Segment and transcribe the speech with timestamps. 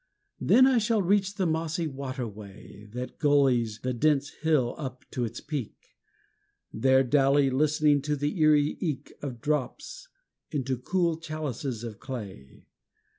[0.39, 5.23] Then I shall reach the mossy water way That gullies the dense hill up to
[5.25, 5.77] its peak,
[6.73, 10.07] There dally listening to the eerie eke Of drops
[10.49, 12.65] into cool chalices of clay.